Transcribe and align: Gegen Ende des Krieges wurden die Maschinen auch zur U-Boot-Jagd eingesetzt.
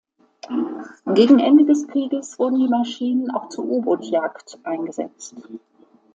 Gegen 1.13 1.37
Ende 1.37 1.63
des 1.65 1.87
Krieges 1.87 2.39
wurden 2.39 2.57
die 2.59 2.67
Maschinen 2.67 3.29
auch 3.29 3.49
zur 3.49 3.65
U-Boot-Jagd 3.65 4.57
eingesetzt. 4.63 5.35